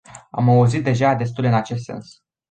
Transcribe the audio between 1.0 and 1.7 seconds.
destule în